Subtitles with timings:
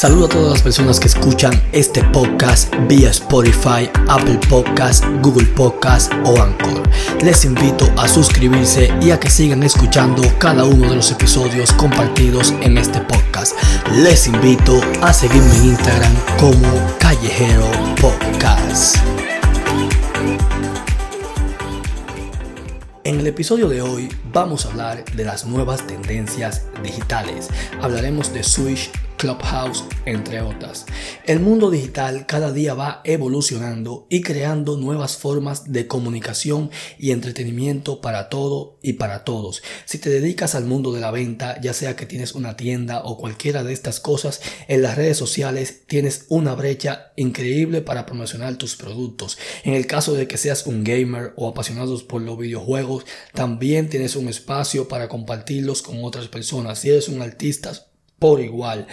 [0.00, 6.10] Saludo a todas las personas que escuchan este podcast vía Spotify, Apple Podcast, Google Podcast
[6.24, 6.82] o Anchor.
[7.22, 12.54] Les invito a suscribirse y a que sigan escuchando cada uno de los episodios compartidos
[12.62, 13.54] en este podcast.
[13.92, 16.66] Les invito a seguirme en Instagram como
[16.98, 17.70] Callejero
[18.00, 18.96] Podcast.
[23.04, 27.48] En el episodio de hoy vamos a hablar de las nuevas tendencias digitales.
[27.82, 28.90] Hablaremos de Switch
[29.20, 30.86] Clubhouse, entre otras.
[31.26, 38.00] El mundo digital cada día va evolucionando y creando nuevas formas de comunicación y entretenimiento
[38.00, 39.62] para todo y para todos.
[39.84, 43.18] Si te dedicas al mundo de la venta, ya sea que tienes una tienda o
[43.18, 48.74] cualquiera de estas cosas, en las redes sociales tienes una brecha increíble para promocionar tus
[48.74, 49.36] productos.
[49.64, 54.16] En el caso de que seas un gamer o apasionado por los videojuegos, también tienes
[54.16, 56.78] un espacio para compartirlos con otras personas.
[56.78, 57.89] Si eres un artista,
[58.20, 58.86] por igual.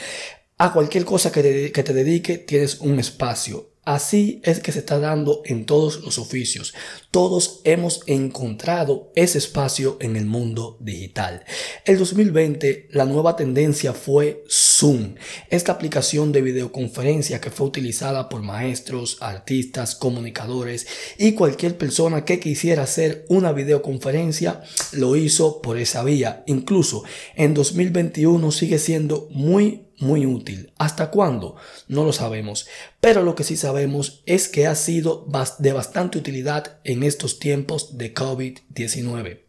[0.57, 3.73] A cualquier cosa que te, dedique tienes un espacio.
[3.85, 6.73] Así es que se está dando en todos los oficios.
[7.11, 11.45] Todos hemos encontrado ese espacio en el mundo digital.
[11.85, 14.43] El 2020 la nueva tendencia fue
[14.77, 15.15] Zoom,
[15.49, 20.85] esta aplicación de videoconferencia que fue utilizada por maestros, artistas, comunicadores
[21.17, 24.61] y cualquier persona que quisiera hacer una videoconferencia
[24.91, 26.43] lo hizo por esa vía.
[26.45, 27.03] Incluso
[27.35, 30.71] en 2021 sigue siendo muy muy útil.
[30.77, 31.55] ¿Hasta cuándo?
[31.87, 32.67] No lo sabemos.
[33.01, 35.25] Pero lo que sí sabemos es que ha sido
[35.57, 39.46] de bastante utilidad en estos tiempos de COVID-19.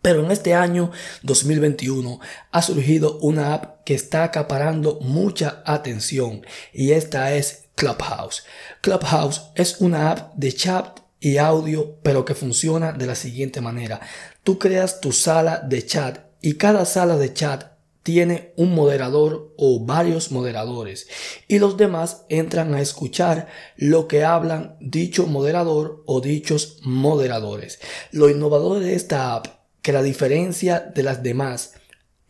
[0.00, 0.90] Pero en este año
[1.22, 8.44] 2021 ha surgido una app que está acaparando mucha atención y esta es Clubhouse.
[8.80, 14.00] Clubhouse es una app de chat y audio pero que funciona de la siguiente manera.
[14.42, 19.84] Tú creas tu sala de chat y cada sala de chat tiene un moderador o
[19.84, 21.08] varios moderadores
[21.48, 27.80] y los demás entran a escuchar lo que hablan dicho moderador o dichos moderadores.
[28.12, 29.46] Lo innovador de esta app,
[29.84, 31.74] que la diferencia de las demás,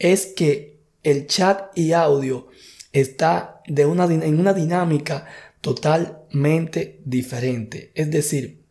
[0.01, 2.49] es que el chat y audio
[2.93, 5.27] está de una, en una dinámica
[5.61, 7.93] totalmente diferente.
[7.95, 8.65] Es decir,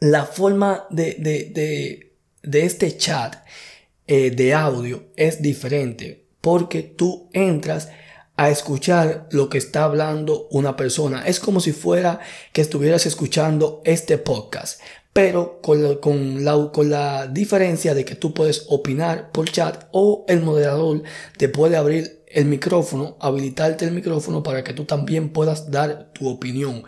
[0.00, 2.12] la forma de, de,
[2.42, 3.36] de, este chat
[4.08, 7.88] eh, de audio es diferente porque tú entras
[8.36, 11.22] a escuchar lo que está hablando una persona.
[11.24, 12.18] Es como si fuera
[12.52, 14.80] que estuvieras escuchando este podcast,
[15.18, 20.24] pero con, con, la, con la diferencia de que tú puedes opinar por chat o
[20.28, 21.02] el moderador
[21.36, 26.28] te puede abrir el micrófono, habilitarte el micrófono para que tú también puedas dar tu
[26.28, 26.84] opinión.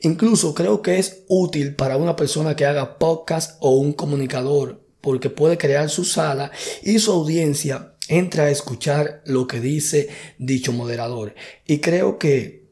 [0.00, 5.28] Incluso creo que es útil para una persona que haga podcast o un comunicador porque
[5.28, 6.52] puede crear su sala
[6.82, 10.08] y su audiencia entra a escuchar lo que dice
[10.38, 11.34] dicho moderador.
[11.66, 12.64] Y creo que,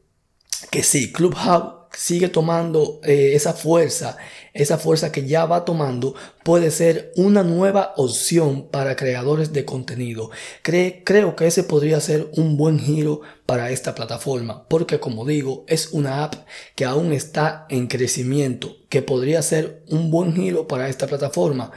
[0.71, 4.17] que sí, Clubhouse sigue tomando eh, esa fuerza,
[4.53, 10.29] esa fuerza que ya va tomando, puede ser una nueva opción para creadores de contenido.
[10.61, 15.91] creo que ese podría ser un buen giro para esta plataforma, porque como digo, es
[15.91, 16.35] una app
[16.75, 21.71] que aún está en crecimiento, que podría ser un buen giro para esta plataforma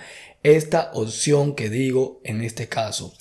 [0.55, 3.13] esta opción que digo en este caso.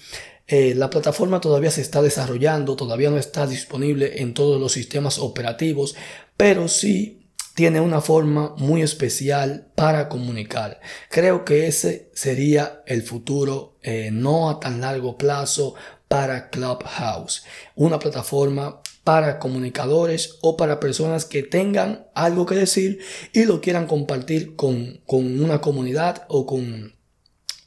[0.48, 5.18] Eh, la plataforma todavía se está desarrollando, todavía no está disponible en todos los sistemas
[5.18, 5.96] operativos,
[6.38, 7.26] pero sí
[7.56, 10.82] tiene una forma muy especial para comunicar.
[11.10, 15.74] Creo que ese sería el futuro, eh, no a tan largo plazo,
[16.08, 17.44] para Clubhouse,
[17.76, 23.00] una plataforma para comunicadores o para personas que tengan algo que decir
[23.34, 26.94] y lo quieran compartir con, con una comunidad o con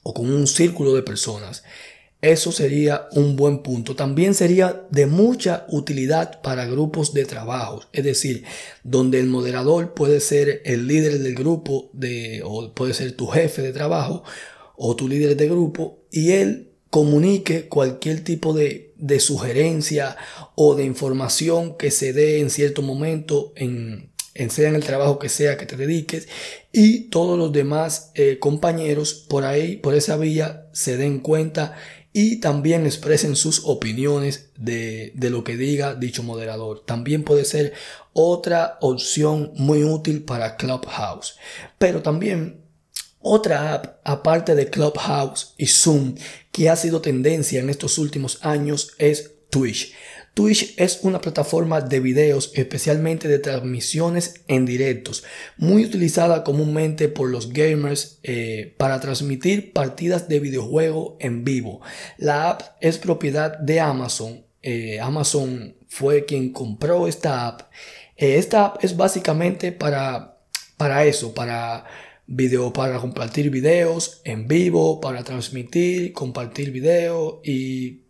[0.03, 1.65] o con un círculo de personas.
[2.21, 3.95] Eso sería un buen punto.
[3.95, 8.43] También sería de mucha utilidad para grupos de trabajo, es decir,
[8.83, 13.63] donde el moderador puede ser el líder del grupo de, o puede ser tu jefe
[13.63, 14.25] de trabajo
[14.77, 20.17] o tu líder de grupo y él comunique cualquier tipo de, de sugerencia
[20.57, 25.19] o de información que se dé en cierto momento en, en sea en el trabajo
[25.19, 26.29] que sea que te dediques
[26.73, 31.77] y todos los demás eh, compañeros por ahí, por esa vía, se den cuenta
[32.21, 36.83] y también expresen sus opiniones de, de, lo que diga dicho moderador.
[36.85, 37.75] También puede ser
[38.13, 41.37] otra opción muy útil para Clubhouse.
[41.79, 42.65] Pero también
[43.21, 46.17] otra app, aparte de Clubhouse y Zoom,
[46.51, 49.95] que ha sido tendencia en estos últimos años, es Twitch.
[50.39, 55.25] Twitch es una plataforma de videos, especialmente de transmisiones en directos,
[55.57, 61.81] muy utilizada comúnmente por los gamers eh, para transmitir partidas de videojuego en vivo.
[62.19, 64.45] La app es propiedad de Amazon.
[64.63, 67.63] Eh, Amazon fue quien compró esta app.
[68.17, 70.39] Eh, esta app es básicamente para,
[70.77, 71.85] para eso, para
[72.75, 78.03] para compartir videos en vivo, para transmitir, compartir video y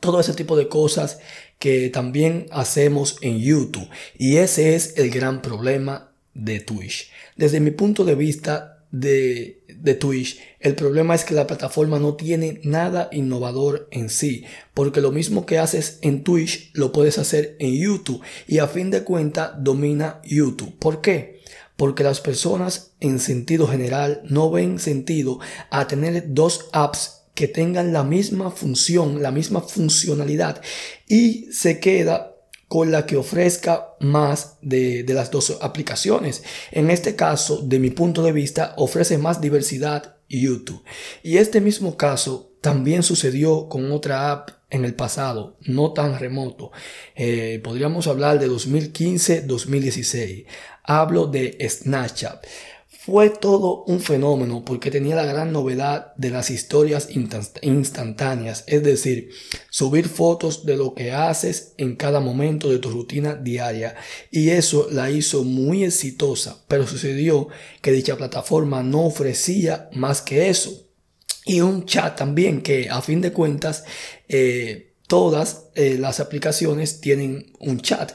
[0.00, 1.18] todo ese tipo de cosas
[1.60, 3.88] que también hacemos en YouTube.
[4.18, 7.10] Y ese es el gran problema de Twitch.
[7.36, 10.40] Desde mi punto de vista, de, de, Twitch.
[10.58, 15.46] El problema es que la plataforma no tiene nada innovador en sí, porque lo mismo
[15.46, 20.20] que haces en Twitch lo puedes hacer en YouTube y a fin de cuentas domina
[20.24, 20.76] YouTube.
[20.78, 21.40] ¿Por qué?
[21.76, 25.38] Porque las personas en sentido general no ven sentido
[25.70, 30.60] a tener dos apps que tengan la misma función, la misma funcionalidad
[31.08, 32.30] y se queda
[32.70, 36.44] con la que ofrezca más de, las dos aplicaciones.
[36.70, 40.84] En este caso, de mi punto de vista, ofrece más diversidad YouTube.
[41.24, 46.70] Y este mismo caso también sucedió con otra app en el pasado, no tan remoto.
[47.16, 50.46] Eh, podríamos hablar de 2015-2016.
[50.84, 52.46] Hablo de Snapchat.
[53.02, 57.08] Fue todo un fenómeno porque tenía la gran novedad de las historias
[57.62, 59.30] instantáneas, es decir,
[59.70, 63.96] subir fotos de lo que haces en cada momento de tu rutina diaria.
[64.30, 67.48] Y eso la hizo muy exitosa, pero sucedió
[67.80, 70.70] que dicha plataforma no ofrecía más que eso.
[71.46, 73.84] Y un chat también que a fin de cuentas
[74.28, 78.12] eh, todas eh, las aplicaciones tienen un chat.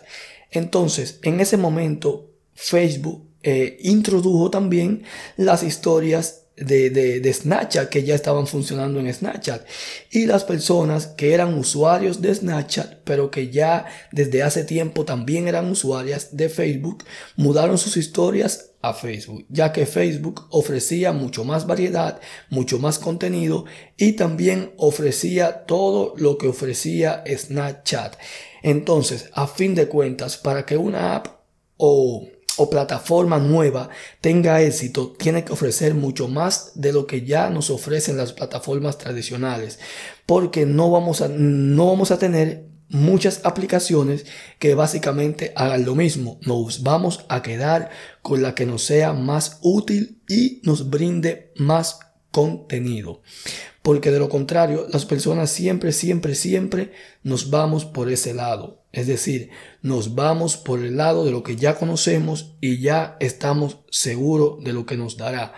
[0.51, 5.03] Entonces, en ese momento, Facebook eh, introdujo también
[5.37, 9.67] las historias de, de, Snapchat que ya estaban funcionando en Snapchat.
[10.09, 15.47] Y las personas que eran usuarios de Snapchat pero que ya desde hace tiempo también
[15.47, 17.03] eran usuarias de Facebook
[17.35, 22.19] mudaron sus historias a Facebook ya que Facebook ofrecía mucho más variedad
[22.49, 23.65] mucho más contenido
[23.95, 28.15] y también ofrecía todo lo que ofrecía Snapchat.
[28.63, 31.27] Entonces a fin de cuentas para que una app
[31.77, 32.27] o
[32.57, 33.89] o plataforma nueva
[34.21, 38.97] tenga éxito, tiene que ofrecer mucho más de lo que ya nos ofrecen las plataformas
[38.97, 39.79] tradicionales,
[40.25, 44.25] porque no vamos a, no vamos a tener muchas aplicaciones
[44.59, 46.39] que básicamente hagan lo mismo.
[46.45, 47.89] Nos vamos a quedar
[48.21, 51.99] con la que nos sea más útil y nos brinde más
[52.35, 53.21] contenido.
[53.81, 56.91] Porque de lo contrario, las personas siempre, siempre, siempre
[57.23, 58.83] nos vamos por ese lado.
[58.91, 59.51] Es decir,
[59.81, 64.73] nos vamos por el lado de lo que ya conocemos y ya estamos seguros de
[64.73, 65.53] lo que nos dará.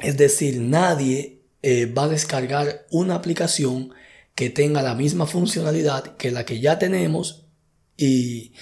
[0.00, 3.94] Es decir, nadie eh, va a descargar una aplicación
[4.34, 7.46] que tenga la misma funcionalidad que la que ya tenemos
[7.96, 8.52] y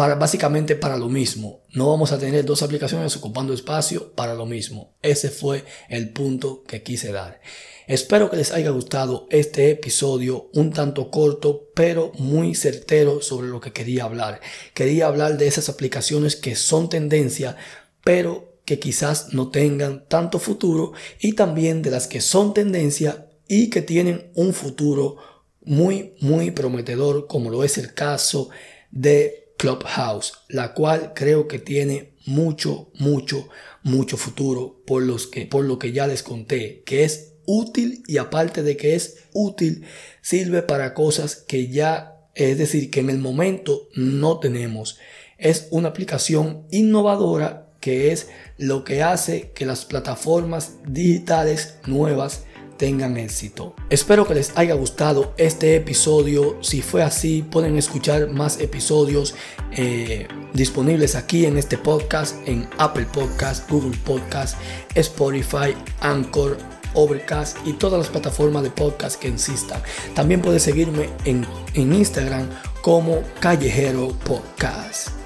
[0.00, 1.66] para, básicamente para lo mismo.
[1.74, 4.96] No vamos a tener dos aplicaciones ocupando espacio para lo mismo.
[5.02, 7.42] Ese fue el punto que quise dar.
[7.86, 13.60] Espero que les haya gustado este episodio un tanto corto pero muy certero sobre lo
[13.60, 14.40] que quería hablar.
[14.72, 17.58] Quería hablar de esas aplicaciones que son tendencia
[18.02, 23.68] pero que quizás no tengan tanto futuro y también de las que son tendencia y
[23.68, 25.18] que tienen un futuro
[25.60, 28.48] muy muy prometedor como lo es el caso
[28.90, 33.50] de Clubhouse, la cual creo que tiene mucho, mucho,
[33.82, 38.16] mucho futuro por, los que, por lo que ya les conté, que es útil y
[38.16, 39.84] aparte de que es útil,
[40.22, 44.98] sirve para cosas que ya, es decir, que en el momento no tenemos.
[45.36, 52.44] Es una aplicación innovadora que es lo que hace que las plataformas digitales nuevas
[52.80, 53.74] tengan éxito.
[53.90, 56.56] Espero que les haya gustado este episodio.
[56.62, 59.34] Si fue así, pueden escuchar más episodios
[59.72, 64.56] eh, disponibles aquí en este podcast, en Apple Podcast, Google Podcast,
[64.94, 66.56] Spotify, Anchor,
[66.94, 69.82] Overcast y todas las plataformas de podcast que existan.
[70.14, 72.48] También puedes seguirme en, en Instagram
[72.80, 75.19] como Callejero Podcast.